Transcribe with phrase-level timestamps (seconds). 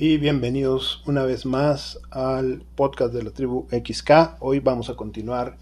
[0.00, 4.38] y bienvenidos una vez más al podcast de la tribu XK.
[4.38, 5.56] Hoy vamos a continuar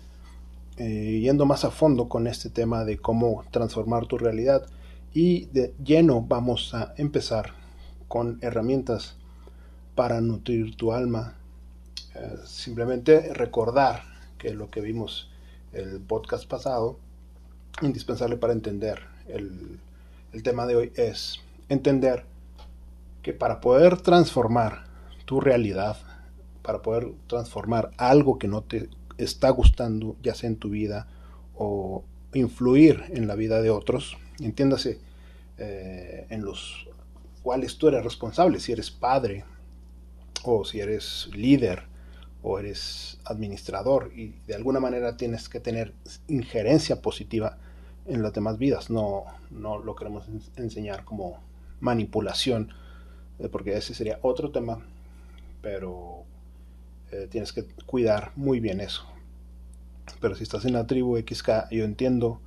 [0.77, 4.67] eh, yendo más a fondo con este tema de cómo transformar tu realidad
[5.15, 7.55] y de lleno vamos a empezar
[8.09, 9.17] con herramientas
[9.95, 11.39] para nutrir tu alma.
[12.15, 14.03] Eh, simplemente recordar
[14.37, 15.31] que lo que vimos
[15.73, 16.99] el podcast pasado,
[17.81, 19.81] indispensable para entender el,
[20.35, 21.41] el tema de hoy es
[21.71, 22.36] entender
[23.27, 24.85] que para poder transformar
[25.25, 25.97] tu realidad,
[26.63, 31.09] para poder transformar algo que no te está gustando, ya sea en tu vida
[31.57, 35.01] o influir en la vida de otros, entiéndase
[35.59, 36.87] eh, en los
[37.43, 39.45] cuales tú eres responsable, si eres padre
[40.45, 41.83] o si eres líder
[42.45, 45.95] o eres administrador y de alguna manera tienes que tener
[46.29, 47.59] injerencia positiva
[48.07, 51.41] en las demás vidas, no, no lo queremos enseñar como
[51.81, 52.73] manipulación
[53.51, 54.85] porque ese sería otro tema,
[55.61, 56.25] pero
[57.13, 59.07] eh, tienes que cuidar muy bien eso.
[60.21, 62.41] Pero si estás en la tribu XK, yo entiendo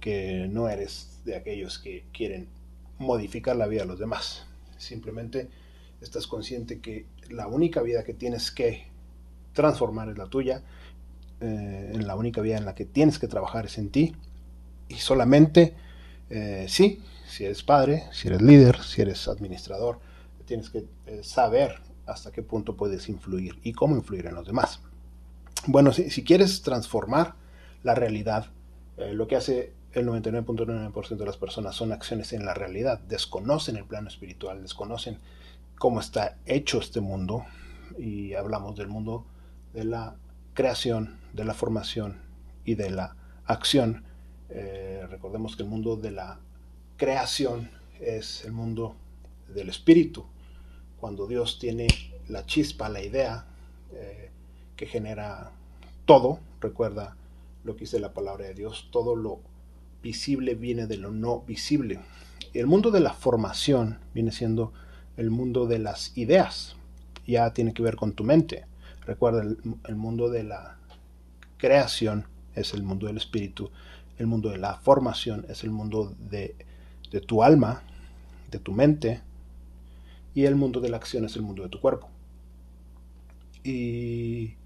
[0.00, 2.48] que no eres de aquellos que quieren
[2.98, 4.46] modificar la vida de los demás.
[4.76, 5.48] Simplemente
[6.00, 8.86] estás consciente que la única vida que tienes que
[9.52, 10.62] transformar es la tuya,
[11.40, 14.14] eh, en la única vida en la que tienes que trabajar es en ti,
[14.88, 15.74] y solamente,
[16.68, 19.98] sí, si eres padre, si eres líder, si eres administrador,
[20.46, 24.80] tienes que eh, saber hasta qué punto puedes influir y cómo influir en los demás.
[25.66, 27.34] Bueno, si, quieres transformar
[27.82, 28.46] la realidad,
[28.98, 33.76] eh, lo que hace el 99.9% de las personas son acciones en la realidad, desconocen
[33.76, 35.18] el plano espiritual, desconocen
[35.78, 37.44] cómo está hecho este mundo
[37.98, 39.24] y hablamos del mundo
[39.72, 40.16] de la
[40.52, 42.20] creación, de la formación
[42.64, 44.04] y de la acción.
[44.50, 46.40] Eh, recordemos que el mundo de la
[46.96, 48.96] creación es el mundo
[49.52, 50.26] del espíritu,
[51.04, 51.86] cuando Dios tiene
[52.28, 53.44] la chispa, la idea
[53.92, 54.30] eh,
[54.74, 55.52] que genera
[56.06, 57.14] todo, recuerda
[57.62, 59.40] lo que dice la palabra de Dios, todo lo
[60.02, 62.00] visible viene de lo no visible.
[62.54, 64.72] El mundo de la formación viene siendo
[65.18, 66.74] el mundo de las ideas,
[67.26, 68.64] ya tiene que ver con tu mente.
[69.04, 70.78] Recuerda, el, mundo de la
[71.58, 73.70] creación es el mundo del espíritu,
[74.16, 76.56] el mundo de la formación es el mundo de,
[77.10, 77.82] de tu alma,
[78.50, 79.20] de tu mente,
[80.34, 82.10] y el mundo de la acción es el mundo de tu cuerpo.
[83.62, 84.56] Y,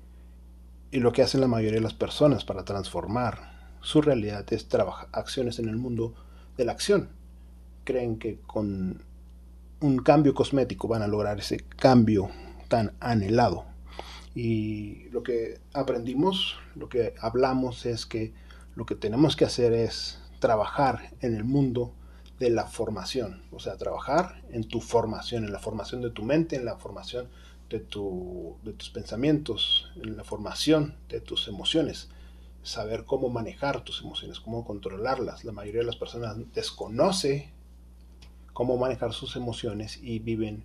[0.90, 5.08] y lo que hacen la mayoría de las personas para transformar su realidad es trabajar
[5.12, 6.14] acciones en el mundo
[6.56, 7.10] de la acción.
[7.84, 9.02] Creen que con
[9.80, 12.30] un cambio cosmético van a lograr ese cambio
[12.68, 13.64] tan anhelado.
[14.34, 18.32] Y lo que aprendimos, lo que hablamos es que
[18.74, 21.92] lo que tenemos que hacer es trabajar en el mundo
[22.38, 26.56] de la formación, o sea, trabajar en tu formación, en la formación de tu mente,
[26.56, 27.28] en la formación
[27.68, 32.08] de, tu, de tus pensamientos, en la formación de tus emociones,
[32.62, 35.44] saber cómo manejar tus emociones, cómo controlarlas.
[35.44, 37.52] La mayoría de las personas desconoce
[38.52, 40.64] cómo manejar sus emociones y viven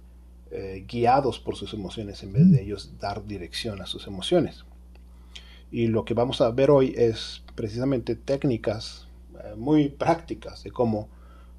[0.52, 4.66] eh, guiados por sus emociones en vez de ellos dar dirección a sus emociones.
[5.72, 9.08] Y lo que vamos a ver hoy es precisamente técnicas
[9.44, 11.10] eh, muy prácticas de cómo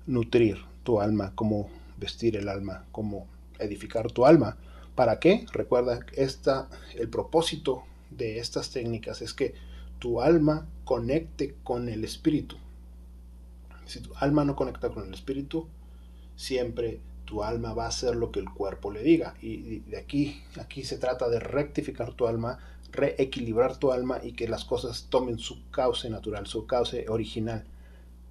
[0.07, 3.27] nutrir tu alma, cómo vestir el alma, cómo
[3.59, 4.57] edificar tu alma.
[4.95, 5.47] ¿Para qué?
[5.53, 9.55] Recuerda, esta, el propósito de estas técnicas es que
[9.99, 12.57] tu alma conecte con el espíritu.
[13.87, 15.69] Si tu alma no conecta con el espíritu,
[16.37, 19.35] siempre tu alma va a hacer lo que el cuerpo le diga.
[19.41, 22.59] Y de aquí, aquí se trata de rectificar tu alma,
[22.93, 27.65] reequilibrar tu alma y que las cosas tomen su cauce natural, su cauce original.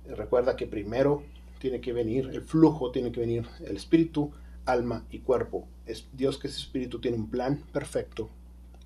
[0.06, 1.24] Recuerda que primero
[1.64, 4.34] tiene que venir, el flujo tiene que venir, el espíritu,
[4.66, 5.66] alma y cuerpo.
[5.86, 8.30] Es Dios que es espíritu tiene un plan perfecto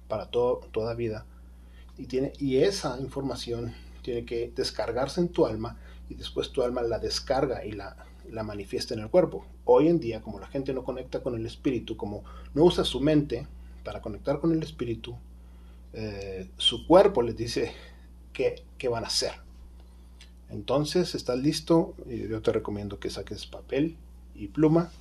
[0.07, 1.25] para toda vida
[1.97, 3.73] y, tiene, y esa información
[4.03, 7.97] tiene que descargarse en tu alma y después tu alma la descarga y la,
[8.29, 9.43] la manifiesta en el cuerpo.
[9.65, 12.23] Hoy en día, como la gente no conecta con el espíritu, como
[12.53, 13.47] no usa su mente
[13.83, 15.15] para conectar con el espíritu,
[15.93, 17.73] eh, su cuerpo les dice
[18.33, 19.46] qué, qué van a hacer.
[20.49, 21.95] Entonces, estás listo.
[22.07, 23.97] Yo te recomiendo que saques papel
[24.35, 24.91] y pluma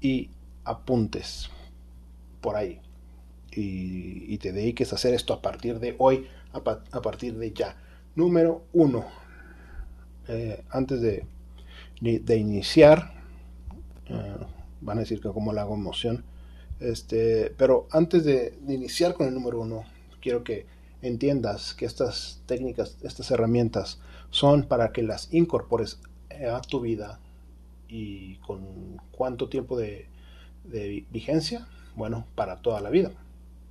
[0.00, 0.30] y
[0.64, 1.50] apuntes
[2.40, 2.80] por ahí.
[3.52, 6.62] Y, te dediques a hacer esto a partir de hoy, a,
[7.02, 7.76] partir de ya.
[8.14, 9.04] Número uno.
[10.28, 11.26] Eh, antes de,
[12.00, 13.12] de, iniciar,
[14.06, 14.36] eh,
[14.80, 16.24] van a decir que como le hago emoción.
[16.78, 19.84] Este, pero antes de iniciar con el número uno,
[20.20, 20.64] quiero que
[21.02, 24.00] entiendas que estas técnicas, estas herramientas
[24.30, 26.00] son para que las incorpores
[26.52, 27.20] a tu vida
[27.88, 30.06] y con cuánto tiempo de,
[30.64, 31.66] de vigencia?
[31.96, 33.10] Bueno, para toda la vida.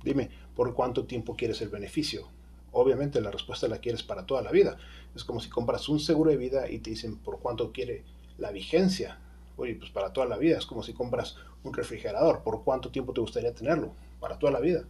[0.04, 2.28] Dime, ¿por cuánto tiempo quieres el beneficio?
[2.72, 4.76] Obviamente la respuesta la quieres para toda la vida.
[5.14, 8.04] Es como si compras un seguro de vida y te dicen por cuánto quiere
[8.38, 9.18] la vigencia.
[9.56, 10.58] Oye, pues para toda la vida.
[10.58, 12.42] Es como si compras un refrigerador.
[12.42, 13.92] ¿Por cuánto tiempo te gustaría tenerlo?
[14.20, 14.84] Para toda la vida.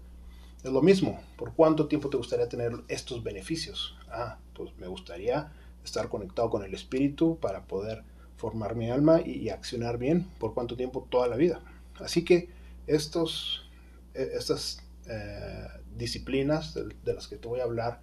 [0.62, 1.18] Es lo mismo.
[1.36, 3.96] ¿Por cuánto tiempo te gustaría tener estos beneficios?
[4.10, 5.52] Ah, pues me gustaría
[5.82, 8.04] estar conectado con el espíritu para poder
[8.36, 10.26] formar mi alma y, accionar bien.
[10.38, 11.06] ¿Por cuánto tiempo?
[11.08, 11.60] Toda la vida.
[11.98, 12.50] Así que
[12.86, 13.70] estos,
[14.12, 15.66] e, estas eh,
[15.96, 18.00] disciplinas de, las que te voy a hablar,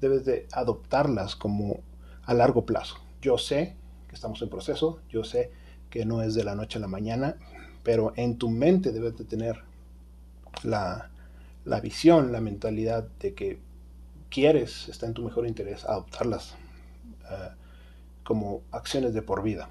[0.00, 1.80] debes de adoptarlas como
[2.24, 2.96] a largo plazo.
[3.22, 3.76] Yo sé
[4.08, 5.52] que estamos en proceso, yo sé
[5.90, 7.36] que no es de la noche a la mañana,
[7.84, 9.62] pero en tu mente debes de tener
[10.64, 11.09] la,
[11.78, 13.60] visión, la mentalidad de que
[14.30, 16.56] quieres, está en tu mejor interés, adoptarlas
[17.30, 17.50] eh,
[18.24, 19.68] como acciones de por vida.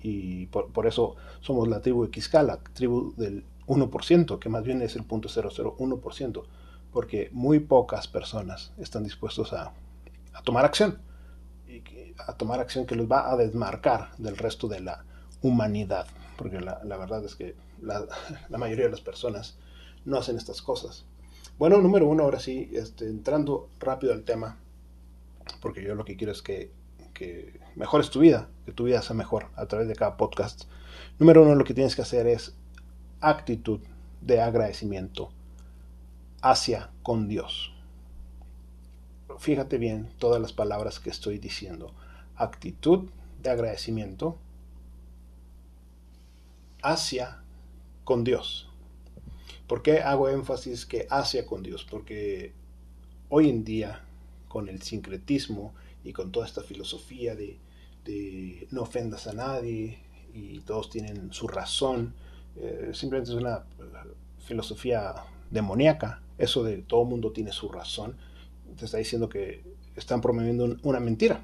[0.00, 4.82] Y por, por, eso somos la tribu de la tribu del 1%, que más bien
[4.82, 6.44] es el 0.001%,
[6.92, 9.72] porque muy pocas personas están dispuestos a,
[10.44, 10.98] tomar acción,
[11.66, 11.82] y
[12.18, 15.04] a tomar acción que los va a desmarcar del resto de la
[15.42, 16.06] humanidad,
[16.36, 18.06] porque la, verdad es que la,
[18.58, 19.56] mayoría de las personas
[20.04, 21.04] no hacen estas cosas.
[21.58, 24.58] Bueno, número uno, ahora sí, este, entrando rápido al tema,
[25.60, 26.72] porque yo lo que quiero es que,
[27.12, 30.64] que mejores tu vida, que tu vida sea mejor a través de cada podcast.
[31.18, 32.56] Número uno, lo que tienes que hacer es
[33.20, 33.80] actitud
[34.20, 35.30] de agradecimiento
[36.42, 37.72] hacia con Dios.
[39.38, 41.94] Fíjate bien todas las palabras que estoy diciendo.
[42.36, 43.10] Actitud
[43.42, 44.38] de agradecimiento
[46.82, 47.42] hacia
[48.04, 48.68] con Dios.
[49.66, 51.86] ¿Por qué hago énfasis que hacia con Dios?
[51.90, 52.52] Porque
[53.28, 54.04] hoy en día,
[54.48, 55.74] con el sincretismo
[56.04, 57.58] y con toda esta filosofía de,
[58.70, 59.98] no ofendas a nadie
[60.34, 62.14] y todos tienen su razón,
[62.56, 63.64] eh, simplemente es una
[64.44, 65.14] filosofía
[65.50, 66.20] demoníaca.
[66.36, 68.16] Eso de todo mundo tiene su razón.
[68.78, 69.62] Te está diciendo que
[69.96, 71.42] están promoviendo una mentira.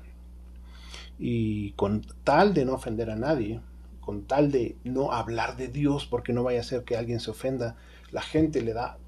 [1.19, 3.61] Y con tal de no ofender a nadie,
[4.01, 7.31] con tal de no hablar de Dios porque no vaya a ser que alguien se
[7.31, 7.77] ofenda,
[8.13, 8.99] la gente le da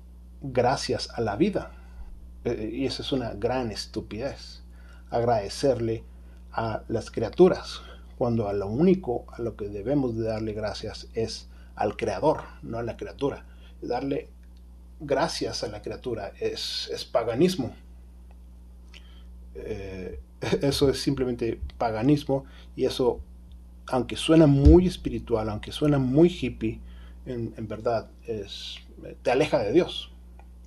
[0.41, 1.73] gracias a la vida.
[2.45, 4.63] Eh, y esa es una gran estupidez.
[5.11, 6.05] Agradecerle
[6.53, 7.81] a las criaturas,
[8.17, 12.79] cuando a lo único a lo que debemos de darle gracias es al creador, no
[12.79, 13.45] a la criatura.
[13.81, 14.29] Darle
[15.01, 17.75] gracias a la criatura es, paganismo.
[19.55, 20.21] Eh,
[20.63, 22.45] eso es simplemente paganismo
[22.77, 23.21] y eso,
[23.87, 26.81] aunque suena muy espiritual, aunque suena muy hippie,
[27.25, 28.77] en, verdad es,
[29.23, 30.13] te aleja de Dios.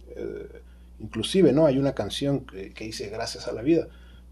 [0.09, 0.61] Eh,
[0.99, 1.65] inclusive, ¿no?
[1.65, 3.87] Hay una canción que, dice gracias a la vida.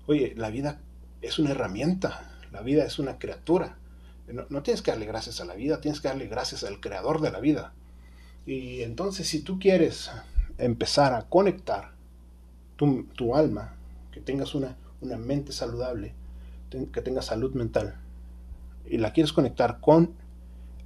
[0.07, 0.79] Oye, la vida
[1.21, 3.77] es una herramienta, la vida es una criatura.
[4.27, 7.31] No, tienes que darle gracias a la vida, tienes que darle gracias al creador de
[7.31, 7.73] la vida.
[8.45, 10.11] Y entonces si tú quieres
[10.57, 11.91] empezar a conectar
[12.77, 13.75] tu, alma,
[14.11, 16.13] que tengas una, una mente saludable,
[16.69, 17.95] que tengas salud mental,
[18.85, 20.13] y la quieres conectar con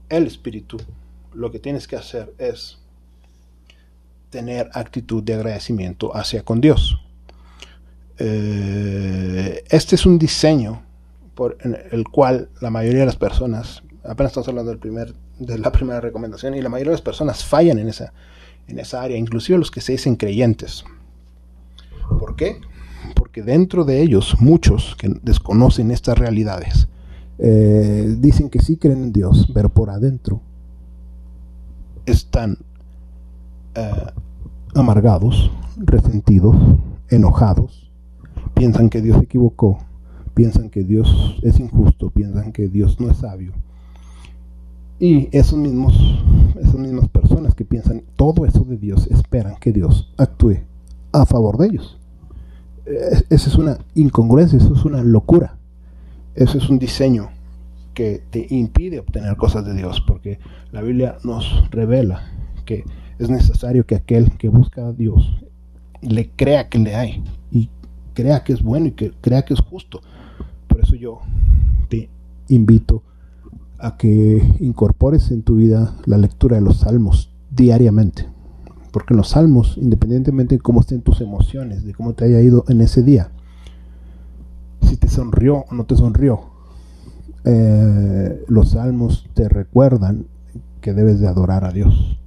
[0.09, 0.77] el espíritu,
[1.33, 2.79] lo que tienes que hacer es
[4.29, 6.99] tener actitud de agradecimiento hacia con Dios.
[8.19, 10.83] Eh, este es un diseño
[11.35, 11.57] por
[11.91, 16.01] el cual la mayoría de las personas, apenas estamos hablando del primer, de la primera
[16.01, 18.11] recomendación, y la mayoría de las personas fallan en esa,
[18.67, 20.83] en esa área, inclusive los que se dicen creyentes.
[22.19, 22.59] ¿Por qué?
[23.15, 26.87] Porque dentro de ellos, muchos que desconocen estas realidades,
[27.37, 30.41] eh, dicen que sí creen en Dios, pero por adentro
[32.07, 32.57] están
[33.77, 34.11] eh,
[34.73, 36.55] amargados, resentidos,
[37.09, 37.91] enojados,
[38.55, 39.77] piensan que Dios se equivocó,
[40.33, 43.53] piensan que Dios es injusto, piensan que Dios no es sabio.
[44.99, 45.95] Y esos mismos,
[46.59, 50.57] esas mismas personas que piensan todo eso de Dios esperan que Dios actúe
[51.11, 51.99] a favor de ellos.
[53.29, 55.57] Esa es una incongruencia, eso es una locura.
[56.33, 57.29] Eso es un diseño
[57.93, 60.39] que te impide obtener cosas de Dios, porque
[60.71, 62.31] la Biblia nos revela
[62.65, 62.83] que
[63.19, 65.43] es necesario que aquel que busca a Dios
[66.01, 67.69] le crea que le hay y
[68.13, 70.01] crea que es bueno y que crea que es justo
[70.67, 71.21] por eso yo
[71.89, 72.09] te
[72.49, 73.01] invito
[73.79, 78.27] a que incorpores en tu vida la lectura de los salmos diariamente.
[78.91, 82.81] Porque los salmos, independientemente de cómo estén tus emociones, de cómo te haya ido en
[82.81, 83.31] ese día,
[84.81, 86.41] si te sonrió o no te sonrió,
[87.43, 90.25] eh, los salmos te recuerdan
[90.81, 92.19] que debes de adorar a Dios.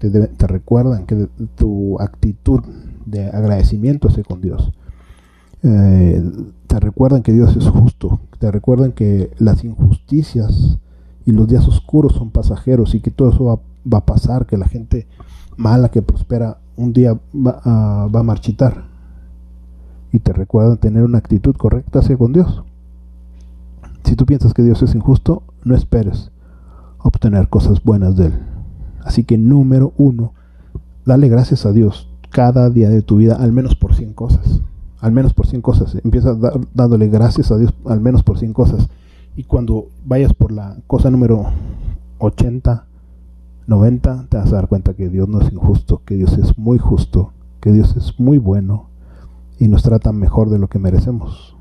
[0.00, 2.60] Te, recuerdan que tu actitud
[3.04, 4.72] de agradecimiento es con Dios.
[5.62, 6.22] Eh,
[6.66, 10.78] te recuerdan que Dios es justo, te recuerdan que las injusticias
[11.26, 14.68] y los días oscuros son pasajeros y que todo eso va, a pasar, que la
[14.68, 15.06] gente
[15.58, 18.84] mala que prospera un día va a, va a marchitar.
[20.12, 22.64] Y te recuerda tener una actitud correcta hacia con Dios.
[24.04, 26.30] Si tú piensas que Dios es injusto, no esperes
[27.02, 28.59] obtener cosas buenas de Él.
[29.04, 30.32] Así que número uno,
[31.04, 34.60] dale gracias a Dios cada día de tu vida, al menos por 100 cosas.
[35.00, 35.96] Al menos por 100 cosas.
[36.04, 36.36] Empieza
[36.74, 38.88] dándole gracias a Dios al menos por 100 cosas.
[39.36, 41.46] Y cuando vayas por la cosa número
[42.18, 42.84] 80,
[43.66, 46.78] 90, te vas a dar cuenta que Dios no es injusto, que Dios es muy
[46.78, 48.88] justo, que Dios es muy bueno
[49.58, 51.56] y nos trata mejor de lo que merecemos.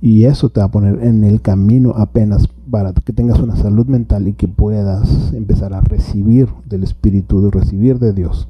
[0.00, 3.86] Y eso te va a poner en el camino apenas para que tengas una salud
[3.86, 8.48] mental y que puedas empezar a recibir del Espíritu, de recibir de Dios.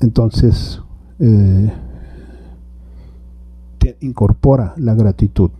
[0.00, 0.80] Entonces,
[1.18, 1.72] eh,
[3.78, 5.50] te incorpora la gratitud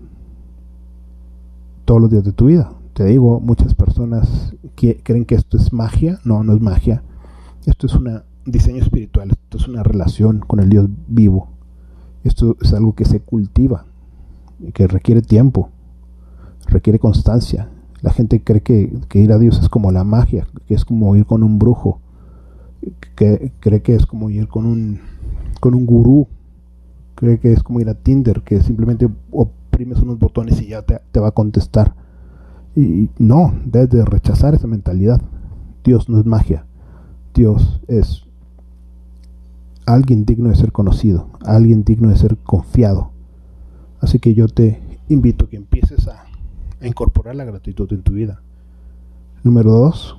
[1.85, 2.73] todos los días de tu vida.
[2.95, 6.19] Te digo, muchas personas que creen que esto es magia.
[6.25, 7.03] No, no es magia.
[7.67, 9.31] Esto es un diseño espiritual.
[9.31, 11.49] Esto es una relación con el Dios vivo.
[12.25, 13.87] Esto es algo que se cultiva,
[14.73, 15.71] que requiere tiempo,
[16.67, 17.69] requiere constancia.
[18.01, 21.27] La gente cree que, ir a Dios es como la magia, que es como ir
[21.27, 22.01] con un brujo,
[23.17, 25.01] que cree que es como ir con un,
[25.61, 26.29] con un gurú,
[27.15, 31.01] cree que es como ir a Tinder, que simplemente oprimes unos botones y ya te,
[31.11, 31.95] te va a contestar.
[32.77, 35.21] Y no, debes de rechazar esa mentalidad.
[35.83, 36.65] Dios no es magia.
[37.35, 38.29] Dios es
[39.89, 43.11] alguien digno de ser conocido, alguien digno de ser confiado.
[44.01, 46.25] Así que yo te invito a que empieces a,
[46.81, 48.41] incorporar la gratitud en tu vida.
[49.43, 50.17] Número dos,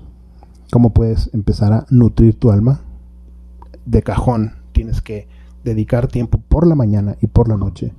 [0.71, 2.81] ¿cómo puedes empezar a nutrir tu alma?
[3.85, 5.27] De cajón, tienes que
[5.63, 7.93] dedicar tiempo por la mañana y por la noche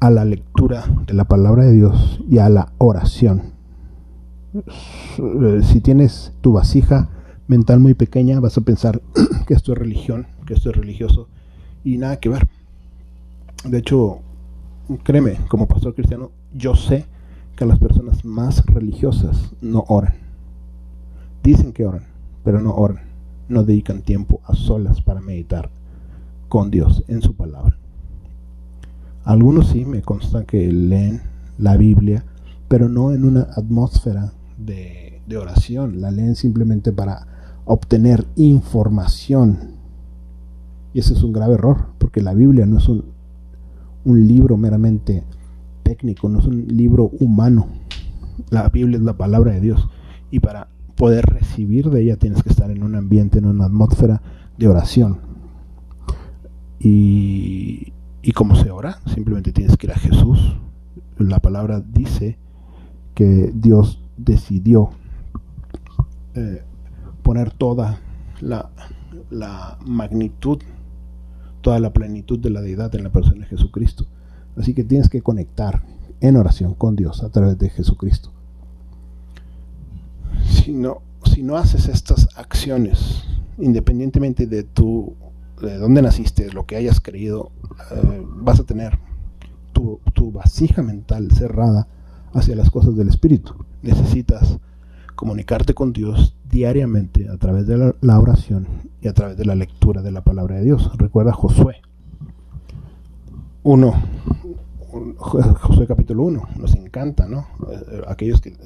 [0.00, 3.52] a la lectura de la palabra de Dios y a la oración.
[5.62, 7.08] Si tienes tu vasija
[7.46, 9.00] mental muy pequeña, vas a pensar
[9.46, 11.28] que esto es religión, que esto es religioso
[11.84, 12.48] y nada que ver.
[13.64, 14.20] De hecho,
[15.02, 17.06] créeme, como pastor cristiano, yo sé
[17.56, 20.14] que las personas más religiosas no oran.
[21.42, 22.04] Dicen que oran,
[22.44, 23.00] pero no oran.
[23.48, 25.70] No dedican tiempo a solas para meditar
[26.48, 27.76] con Dios en su palabra.
[29.24, 31.22] Algunos sí me consta que leen
[31.58, 32.24] la Biblia,
[32.68, 36.00] pero no en una atmósfera de, de oración.
[36.00, 37.26] La leen simplemente para
[37.64, 39.76] obtener información.
[40.92, 43.15] Y ese es un grave error, porque la Biblia no es un
[44.06, 45.24] un libro meramente
[45.82, 47.66] técnico, no es un libro humano.
[48.50, 49.88] La Biblia es la palabra de Dios.
[50.30, 54.22] Y para poder recibir de ella tienes que estar en un ambiente, en una atmósfera
[54.56, 55.18] de oración.
[56.78, 60.56] Y, y cómo se ora, simplemente tienes que ir a Jesús.
[61.18, 62.38] La palabra dice
[63.14, 64.90] que Dios decidió
[66.34, 66.62] eh,
[67.22, 67.98] poner toda
[68.40, 68.70] la,
[69.30, 70.58] la magnitud
[71.66, 74.06] toda la plenitud de la deidad en la persona de Jesucristo.
[74.56, 75.82] Así que tienes que conectar
[76.20, 78.30] en oración con Dios a través de Jesucristo.
[80.48, 83.24] Si no, si no haces estas acciones,
[83.58, 85.14] independientemente de tu,
[85.60, 87.50] de dónde naciste, lo que hayas creído,
[87.90, 89.00] eh, vas a tener
[89.72, 91.88] tu, tu vasija mental cerrada
[92.32, 93.56] hacia las cosas del Espíritu.
[93.82, 94.60] Necesitas
[95.16, 98.66] comunicarte con Dios diariamente a través de la, oración
[99.02, 100.90] y a través de la lectura de la palabra de Dios.
[100.96, 101.82] Recuerda Josué
[103.62, 103.94] 1,
[105.18, 107.46] Josué capítulo 1, nos encanta, ¿no?
[107.70, 108.56] Eh, aquellos que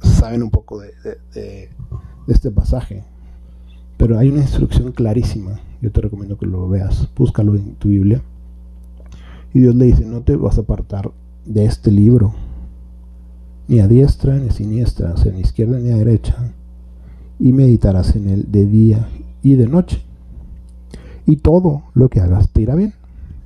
[0.00, 0.92] saben un poco de,
[1.34, 1.68] de
[2.28, 3.04] este pasaje.
[3.98, 8.22] Pero hay una instrucción clarísima, yo te recomiendo que lo veas, búscalo en tu Biblia.
[9.52, 11.10] Y Dios le dice, no te vas a apartar
[11.44, 12.32] de este libro,
[13.68, 16.54] ni a diestra ni a siniestra, o sea, ni a izquierda ni a derecha,
[17.38, 19.08] y meditarás en él de día
[19.42, 20.02] y de noche.
[21.26, 22.94] Y todo lo que hagas te irá bien.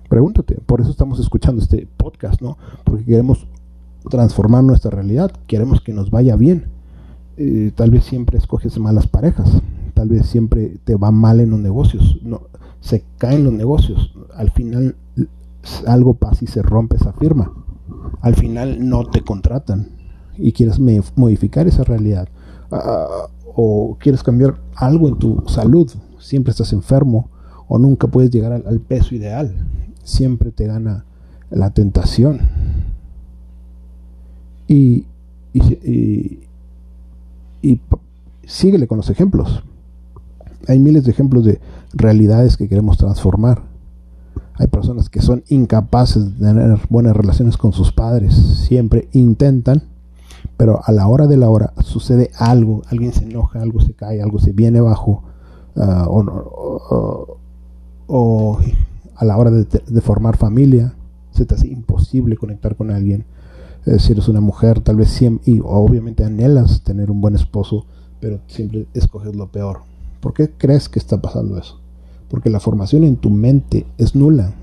[0.09, 2.57] Pregúntate, por eso estamos escuchando este podcast, ¿no?
[2.85, 3.47] Porque queremos
[4.09, 6.67] transformar nuestra realidad, queremos que nos vaya bien.
[7.37, 9.51] Eh, tal vez siempre escoges malas parejas,
[9.95, 12.43] tal vez siempre te va mal en los negocios, no,
[12.81, 14.97] se caen los negocios, al final
[15.87, 17.53] algo pasa y se rompe esa firma,
[18.23, 19.89] al final no te contratan,
[20.37, 20.81] y quieres
[21.17, 22.29] modificar esa realidad
[22.73, 23.27] ah,
[23.61, 27.29] o quieres cambiar algo en tu salud, siempre estás enfermo
[27.67, 29.53] o nunca puedes llegar al, peso ideal,
[30.05, 31.05] siempre te gana
[31.51, 32.39] la tentación.
[34.69, 35.07] Y,
[35.53, 36.39] y,
[37.61, 37.81] y,
[38.47, 39.65] síguele con los ejemplos.
[40.69, 41.61] Hay miles de ejemplos de
[41.93, 43.65] realidades que queremos transformar.
[44.55, 48.37] Hay personas que son incapaces de tener buenas relaciones con sus padres.
[48.37, 49.83] Siempre intentan,
[50.59, 54.21] pero a la hora de la hora sucede algo, alguien se enoja, algo se cae,
[54.21, 55.23] algo se viene bajo,
[55.77, 56.07] ah,
[58.09, 58.59] o,
[59.15, 60.95] a la hora de, formar familia,
[61.31, 63.25] se te hace imposible conectar con alguien.
[63.87, 67.87] Eh, si eres una mujer, tal vez siempre, y obviamente anhelas tener un buen esposo,
[68.19, 69.83] pero siempre escoges lo peor.
[70.21, 71.81] ¿Por qué crees que está pasando eso?
[72.29, 74.55] Porque la formación en tu mente es nula.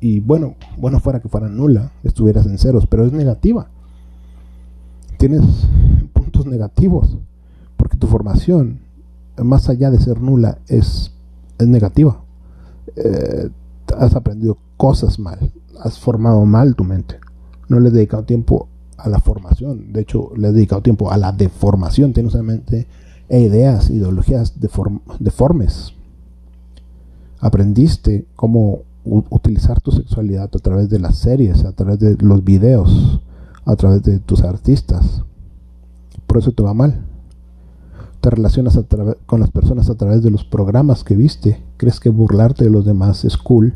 [0.00, 3.68] Y bueno, bueno fuera que fuera nula, estuvieras en ceros, pero es negativa
[5.18, 5.42] tienes
[6.12, 7.16] puntos negativos,
[7.76, 8.80] porque tu formación,
[9.42, 11.12] más allá de ser nula, es,
[11.58, 12.20] es negativa.
[12.96, 13.50] Eh,
[13.98, 15.38] has aprendido cosas mal,
[15.80, 17.18] has formado mal tu mente.
[17.68, 21.16] No le has dedicado tiempo a la formación, de hecho le has dedicado tiempo a
[21.16, 22.86] la deformación, tienes una mente
[23.28, 24.54] ideas, ideologías
[25.18, 25.92] deformes.
[27.40, 33.20] Aprendiste cómo utilizar tu sexualidad a través de las series, a través de los videos,
[33.64, 35.22] a través de tus artistas.
[36.26, 37.04] Por eso te va mal.
[38.20, 38.78] Te relacionas
[39.26, 41.62] con las personas a través de los programas que viste.
[41.76, 43.74] Crees que burlarte de los demás es cool.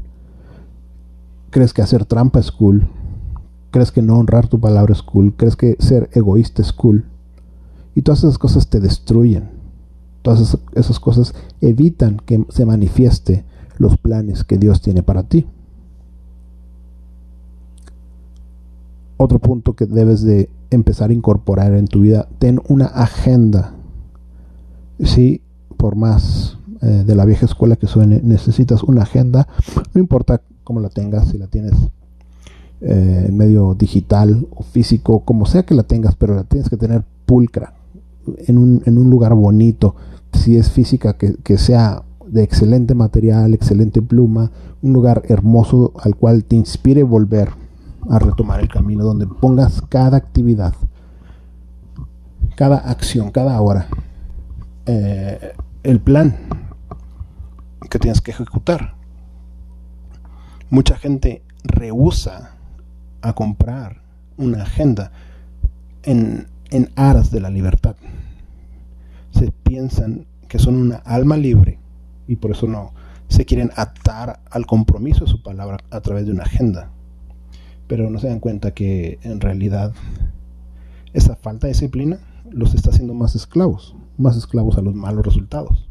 [1.51, 2.89] Crees que hacer trampa es cool.
[3.71, 5.35] Crees que no honrar tu palabra es cool.
[5.37, 7.05] Crees que ser egoísta es cool.
[7.95, 9.51] Y todas esas cosas te destruyen.
[10.23, 13.45] Todas esas cosas evitan que se manifieste
[13.77, 15.47] los planes que Dios tiene para ti.
[19.19, 23.75] Otro punto que debes de empezar a incorporar en tu vida, ten una agenda.
[25.03, 25.43] Si
[25.77, 29.49] por más eh, de la vieja escuela que suene, necesitas una agenda,
[29.93, 31.73] no importa cómo la tengas, si la tienes
[32.81, 36.77] eh, en medio digital o físico, como sea que la tengas, pero la tienes que
[36.77, 37.75] tener pulcra,
[38.47, 39.97] en un, en un lugar bonito,
[40.33, 46.15] si es física, que, que sea de excelente material, excelente pluma, un lugar hermoso al
[46.15, 47.49] cual te inspire volver
[48.11, 50.75] a retomar el camino, donde pongas cada actividad,
[52.57, 53.89] cada acción, cada hora,
[54.87, 55.53] eh,
[55.83, 56.37] el plan
[57.91, 58.95] que tienes que ejecutar.
[60.71, 62.53] Mucha gente rehúsa
[63.23, 64.03] a comprar
[64.37, 65.13] una agenda
[66.03, 67.97] en, en aras de la libertad.
[69.31, 71.79] Se piensan que son una alma libre
[72.27, 72.93] y por eso no
[73.29, 76.91] se quieren atar al compromiso de su palabra a través de una agenda
[77.89, 79.93] pero no se dan cuenta que en realidad
[81.15, 82.21] esa falta de disciplina
[82.51, 85.89] los está haciendo más esclavos, más esclavos a los malos resultados.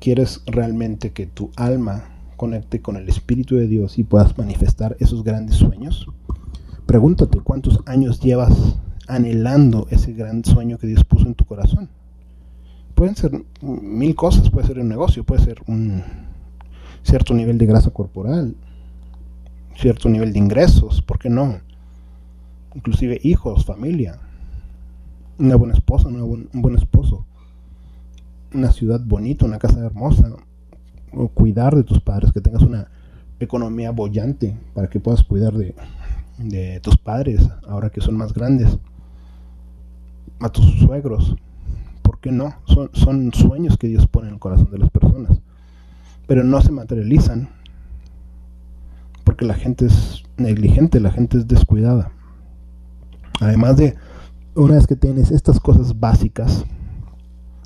[0.00, 2.04] ¿Quieres realmente que tu alma
[2.36, 6.06] conecte con el Espíritu de Dios y puedas manifestar esos grandes sueños?
[6.86, 8.76] Pregúntate cuántos años llevas
[9.06, 11.88] anhelando ese gran sueño que Dios puso en tu corazón.
[12.94, 16.02] Pueden ser mil cosas, puede ser un negocio, puede ser un
[17.02, 18.56] cierto nivel de grasa corporal,
[19.76, 21.60] cierto nivel de ingresos, ¿por qué no?
[22.74, 24.18] Inclusive hijos, familia,
[25.38, 27.24] una buena esposa, un buen esposo,
[28.52, 30.34] una ciudad bonita, una casa hermosa,
[31.12, 32.88] o cuidar de tus padres, que tengas una
[33.40, 35.74] economía bollante para que puedas cuidar de,
[36.38, 38.78] de tus padres ahora que son más grandes,
[40.40, 41.36] a tus suegros,
[42.02, 42.54] ¿por qué no?
[42.66, 45.38] Son, son sueños que Dios pone en el corazón de las personas,
[46.26, 47.48] pero no se materializan
[49.24, 52.12] porque la gente es negligente, la gente es descuidada.
[53.40, 53.96] Además de,
[54.54, 56.64] una vez que tienes estas cosas básicas,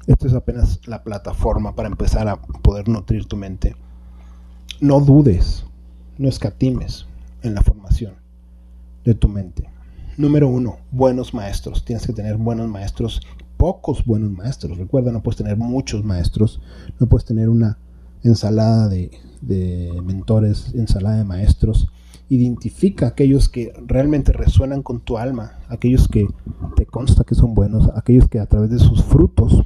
[0.07, 3.77] esto es apenas la plataforma para empezar a poder nutrir tu mente.
[4.81, 5.67] No dudes,
[6.17, 7.07] no escatimes
[7.43, 8.15] en la formación
[9.05, 9.69] de tu mente.
[10.17, 11.85] Número uno, buenos maestros.
[11.85, 13.21] Tienes que tener buenos maestros,
[13.57, 14.79] pocos buenos maestros.
[14.79, 16.61] Recuerda, no puedes tener muchos maestros,
[16.99, 17.79] no puedes tener una
[18.23, 21.89] ensalada de, de mentores, ensalada de maestros.
[22.29, 26.27] Identifica aquellos que realmente resuenan con tu alma, aquellos que
[26.77, 29.63] te consta que son buenos, aquellos que a través de sus frutos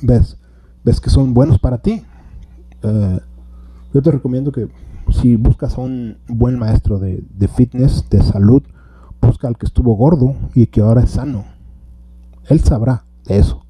[0.00, 0.38] ves,
[0.84, 2.02] ves que son buenos para ti.
[2.82, 3.18] Eh,
[3.92, 4.68] yo te recomiendo que
[5.10, 8.62] si buscas a un buen maestro de, fitness, de salud,
[9.20, 11.44] busca al que estuvo gordo y que ahora es sano.
[12.48, 13.64] Él sabrá de eso.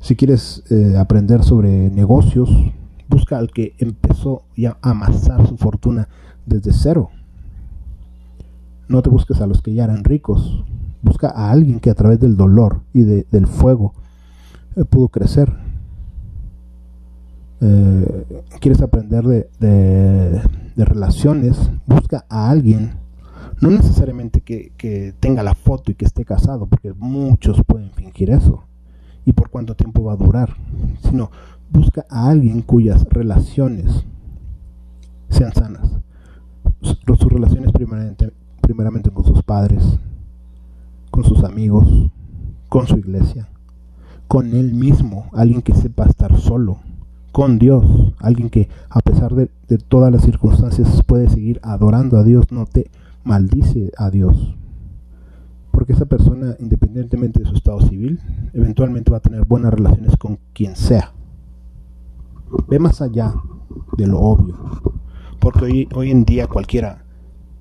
[0.00, 2.50] Si quieres eh, aprender sobre negocios,
[3.08, 6.08] Busca al que empezó a amasar su fortuna
[6.44, 7.10] desde cero.
[8.88, 10.64] No te busques a los que ya eran ricos.
[11.02, 13.94] Busca a alguien que a través del dolor y del fuego
[14.76, 15.52] eh, pudo crecer.
[17.60, 22.96] Eh, quieres aprender de, de, relaciones, busca a alguien,
[23.62, 28.28] no necesariamente que, que, tenga la foto y que esté casado, porque muchos pueden fingir
[28.28, 28.64] eso,
[29.24, 30.54] y por cuánto tiempo va a durar,
[31.02, 31.30] sino
[31.70, 34.04] busca a alguien cuyas relaciones
[35.28, 35.90] sean sanas.
[36.80, 39.82] Sus relaciones primeramente, primeramente con sus padres,
[41.10, 42.10] con sus amigos,
[42.68, 43.48] con su iglesia,
[44.28, 46.78] con él mismo, alguien que sepa estar solo,
[47.32, 47.84] con Dios,
[48.18, 52.66] alguien que a pesar de, de todas las circunstancias puede seguir adorando a Dios, no
[52.66, 52.90] te
[53.24, 54.56] maldice a Dios.
[55.70, 58.20] Porque esa persona, independientemente de su estado civil,
[58.54, 61.12] eventualmente va a tener buenas relaciones con quien sea.
[62.68, 63.34] Ve más allá
[63.96, 64.56] de lo obvio.
[65.40, 67.04] Porque hoy, hoy en día cualquiera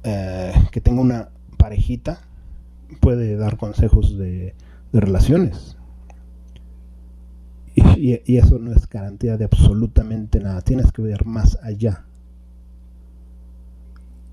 [0.03, 2.19] eh, que tenga una parejita
[3.01, 4.55] puede dar consejos de,
[4.93, 5.77] relaciones.
[7.75, 10.61] Y, eso no es garantía de absolutamente nada.
[10.61, 12.05] Tienes que ver más allá.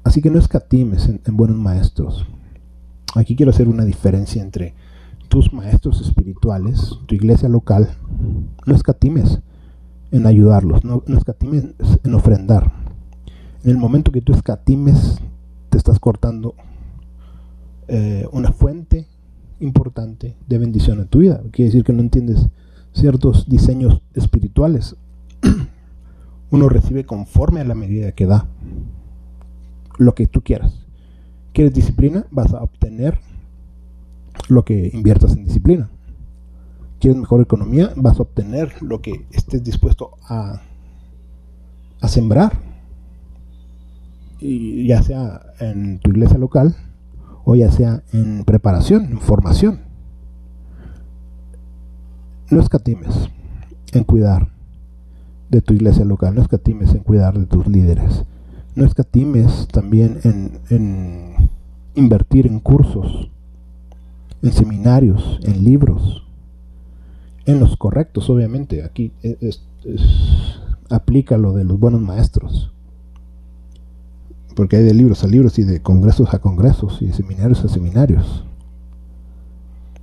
[0.04, 2.26] Así que no escatimes en buenos maestros.
[3.14, 4.74] Aquí quiero hacer una diferencia entre
[5.28, 7.88] tus maestros espirituales, tu iglesia local.
[8.66, 9.40] No escatimes
[10.12, 11.64] en ayudarlos, no, escatimes
[12.04, 12.70] en ofrendar.
[13.64, 15.18] En el momento que tú escatimes,
[15.70, 16.54] te estás cortando
[17.88, 19.08] eh, una fuente
[19.58, 21.42] importante de bendición en tu vida.
[21.50, 22.46] Quiere decir que no entiendes
[22.92, 24.96] ciertos diseños espirituales.
[26.50, 28.46] Uno recibe conforme a la medida que da
[29.96, 30.84] lo que tú quieras.
[31.54, 32.26] ¿Quieres disciplina?
[32.30, 33.18] Vas a obtener
[34.48, 35.88] lo que inviertas en disciplina
[37.02, 40.60] quieres mejor economía, vas a obtener lo que estés dispuesto a,
[42.06, 42.60] sembrar.
[44.38, 46.76] Y ya sea en tu iglesia local
[47.44, 49.80] o ya sea en preparación, en formación.
[52.50, 53.30] No escatimes
[53.92, 54.48] en cuidar
[55.50, 58.24] de tu iglesia local, no escatimes en cuidar de tus líderes,
[58.76, 61.50] no escatimes también en
[61.96, 63.28] invertir en cursos,
[64.40, 66.22] en seminarios, en libros,
[67.46, 68.84] en los correctos, obviamente.
[68.84, 69.62] Aquí es,
[70.88, 72.72] aplica lo de los buenos maestros.
[74.54, 77.68] Porque hay de libros a libros y de congresos a congresos y de seminarios a
[77.68, 78.44] seminarios.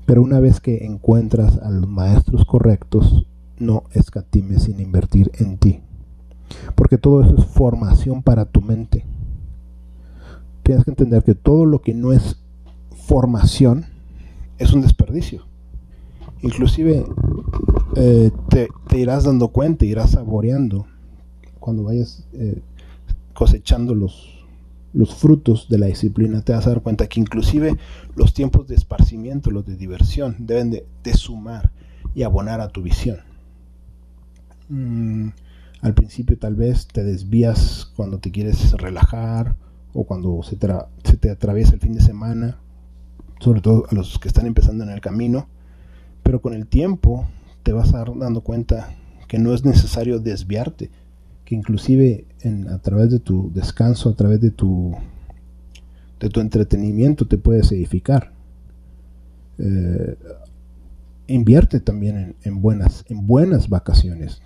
[0.06, 3.28] Pero una vez que encuentras a los maestros correctos,
[3.60, 5.82] no escatimes sin invertir en ti.
[6.76, 9.06] Porque todo eso es formación para tu mente.
[10.64, 12.38] Tienes que entender que todo lo que no es
[12.92, 13.86] formación
[14.58, 15.49] es un desperdicio.
[16.42, 17.06] Inclusive
[17.96, 20.88] eh, te, irás dando cuenta, irás saboreando
[21.60, 22.62] cuando vayas eh,
[23.34, 24.46] cosechando los,
[24.94, 27.76] los frutos de la disciplina, te vas a dar cuenta que inclusive
[28.16, 31.72] los tiempos de esparcimiento, los de diversión, deben de, sumar
[32.16, 33.18] y abonar a tu visión.
[34.70, 35.30] Mm,
[35.82, 39.56] al principio tal vez te desvías cuando te quieres relajar
[39.94, 40.58] o cuando se
[41.04, 42.60] se te atraviesa el fin de semana,
[43.40, 45.48] sobre todo a los que están empezando en el camino
[46.30, 47.26] pero con el tiempo
[47.64, 48.94] te vas a dar dando cuenta
[49.28, 50.92] que no es necesario desviarte,
[51.44, 54.96] que inclusive en, a través de tu descanso, a través de tu,
[56.20, 58.32] de tu entretenimiento te puedes edificar.
[59.58, 60.18] Eh,
[61.26, 64.44] invierte también en, buenas, en buenas vacaciones,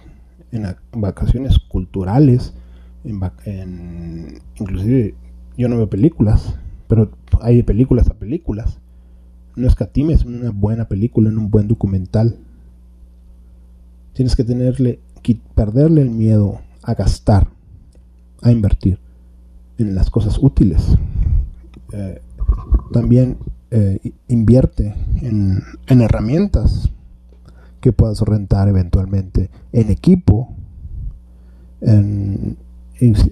[0.53, 2.53] en vacaciones culturales,
[3.03, 5.15] en, inclusive
[5.57, 6.55] yo no veo películas,
[6.87, 8.79] pero hay películas a películas
[9.55, 12.37] no escatimes en una buena película, en un buen documental.
[14.13, 14.99] Tienes que tenerle,
[15.55, 17.47] perderle el miedo a gastar,
[18.41, 18.99] a invertir
[19.77, 20.97] en las cosas útiles.
[21.93, 22.21] Eh,
[22.91, 23.37] también
[23.71, 26.89] eh, invierte en, herramientas
[27.81, 30.49] que puedas rentar eventualmente, en equipo,
[31.81, 32.57] en,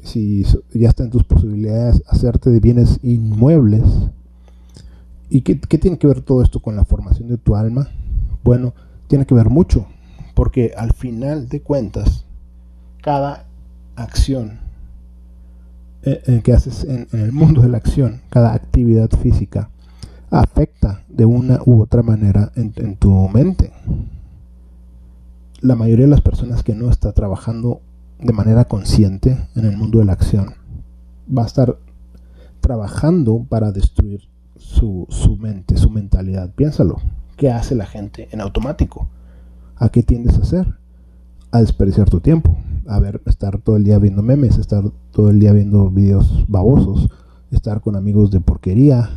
[0.03, 3.83] si, si ya está en tus posibilidades hacerte de bienes inmuebles,
[5.33, 7.87] ¿Y qué, tiene que ver todo esto con la formación de tu alma?
[8.43, 8.73] Bueno,
[9.07, 9.87] tiene que ver mucho,
[10.35, 12.25] porque al final de cuentas,
[13.01, 13.45] cada
[13.95, 14.59] acción
[16.03, 19.69] eh, eh, que haces en, el mundo de la acción, cada actividad física,
[20.29, 23.71] afecta de una u otra manera en, en tu mente.
[25.61, 27.79] La mayoría de las personas que no está trabajando
[28.19, 30.55] de manera consciente en el mundo de la acción
[31.25, 31.77] va a estar
[32.59, 34.29] trabajando para destruir
[34.71, 36.51] su, su mente, su mentalidad.
[36.55, 36.97] Piénsalo.
[37.37, 39.07] ¿Qué hace la gente en automático?
[39.75, 40.75] ¿A qué tiendes a hacer?
[41.51, 42.55] A desperdiciar tu tiempo.
[42.87, 47.09] A ver, estar todo el día viendo memes, estar todo el día viendo videos babosos,
[47.51, 49.09] estar con amigos de porquería,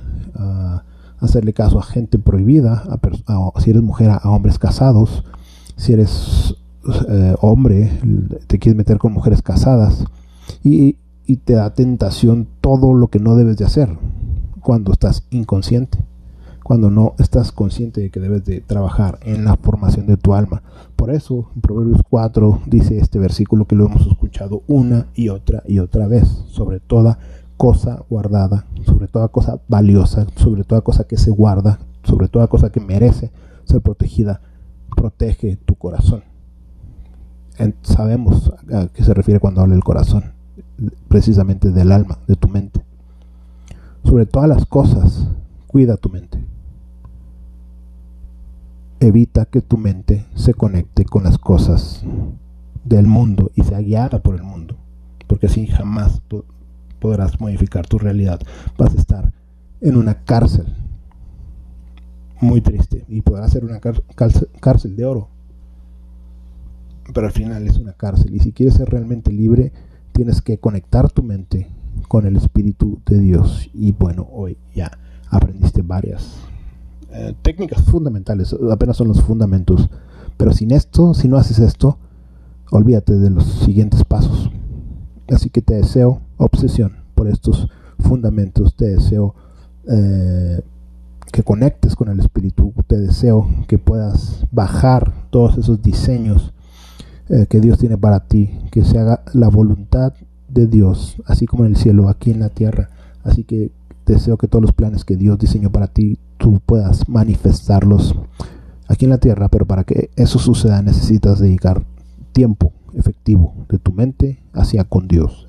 [1.18, 5.24] hacerle caso a gente prohibida, a, si eres mujer a, hombres casados,
[5.76, 6.54] si eres
[7.08, 7.98] eh, hombre,
[8.46, 10.04] te quieres meter con mujeres casadas
[10.62, 13.96] y, y te da tentación todo lo que no debes de hacer
[14.64, 15.98] cuando estás inconsciente,
[16.64, 20.62] cuando no estás consciente de que debes de trabajar en la formación de tu alma.
[20.96, 25.62] Por eso, en Proverbios 4 dice este versículo que lo hemos escuchado una y otra
[25.68, 27.18] y otra vez, sobre toda
[27.58, 32.70] cosa guardada, sobre toda cosa valiosa, sobre toda cosa que se guarda, sobre toda cosa
[32.70, 33.32] que merece
[33.64, 34.40] ser protegida,
[34.96, 36.24] protege tu corazón.
[37.82, 40.32] sabemos a qué se refiere cuando habla del corazón,
[41.08, 42.82] precisamente del alma, de tu mente.
[44.04, 45.28] Sobre todas las cosas,
[45.66, 46.38] cuida tu mente.
[49.00, 52.04] Evita que tu mente se conecte con las cosas
[52.84, 54.76] del mundo y sea guiada por el mundo,
[55.26, 56.22] porque así jamás
[57.00, 58.40] podrás modificar tu realidad.
[58.78, 59.32] Vas a estar
[59.80, 60.66] en una cárcel
[62.40, 65.28] muy triste y podrá ser una cárcel de oro,
[67.12, 69.72] pero al final es una cárcel y si quieres ser realmente libre
[70.12, 71.68] tienes que conectar tu mente
[72.08, 73.70] con el Espíritu de Dios.
[73.72, 74.90] Y bueno, hoy ya
[75.28, 76.34] aprendiste varias
[77.12, 79.88] eh, técnicas fundamentales, apenas son los fundamentos,
[80.36, 81.98] pero sin esto, si no haces esto,
[82.70, 84.50] olvídate de los siguientes pasos.
[85.28, 89.34] Así que te deseo obsesión por estos fundamentos, te deseo
[89.88, 90.60] eh,
[91.34, 92.72] que conectes con el Espíritu.
[92.86, 96.54] Te deseo que puedas bajar todos esos diseños
[97.28, 100.14] eh, que Dios tiene para ti, que se haga la voluntad
[100.54, 102.90] de Dios, así como en el cielo, aquí en la tierra.
[103.22, 103.72] Así que
[104.06, 108.14] deseo que todos los planes que Dios diseñó para ti, tú puedas manifestarlos
[108.88, 111.84] aquí en la tierra, pero para que eso suceda necesitas dedicar
[112.32, 115.48] tiempo efectivo de tu mente hacia con Dios.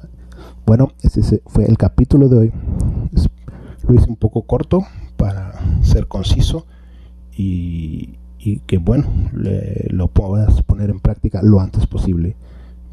[0.66, 2.54] Bueno, ese fue el capítulo de hoy.
[3.88, 4.84] Lo hice un poco corto,
[5.16, 6.66] para ser conciso
[7.36, 8.18] y,
[8.68, 12.36] que bueno, lo puedas poner en práctica lo antes posible.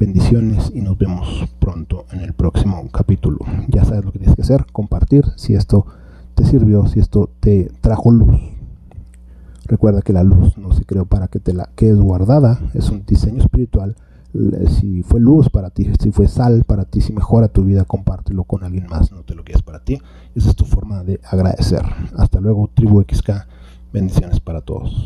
[0.05, 3.37] Bendiciones y nos vemos pronto en el próximo capítulo.
[3.69, 5.85] Ya sabes lo que tienes que hacer, compartir si esto
[6.35, 8.37] te sirvió, si esto te trajo luz.
[9.63, 13.05] Recuerda que la luz no se creó para que te la quedes guardada, es un
[13.05, 13.95] diseño espiritual.
[14.77, 18.43] Si fue luz para ti, si fue sal para ti, si mejora tu vida, compártelo
[18.43, 20.01] con alguien más, no te lo quedes para ti.
[20.35, 21.85] Esa es tu forma de agradecer.
[22.17, 23.31] Hasta luego, tribu XK.
[23.93, 25.01] Bendiciones para todos.